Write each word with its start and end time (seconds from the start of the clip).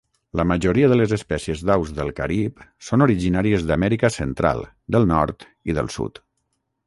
La 0.39 0.43
majoria 0.51 0.87
de 0.91 0.95
les 0.99 1.11
espècies 1.17 1.59
d'aus 1.69 1.91
del 1.99 2.09
Carib 2.19 2.63
són 2.87 3.05
originàries 3.07 3.67
d'Amèrica 3.71 4.11
Central, 4.17 4.65
del 4.97 5.05
Nord 5.15 5.45
i 5.73 5.77
del 5.81 5.93
Sud. 5.97 6.21